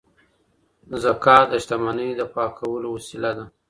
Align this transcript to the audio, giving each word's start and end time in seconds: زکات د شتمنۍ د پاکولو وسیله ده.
زکات 1.03 1.45
د 1.51 1.53
شتمنۍ 1.63 2.09
د 2.19 2.21
پاکولو 2.33 2.87
وسیله 2.95 3.31
ده. 3.37 3.45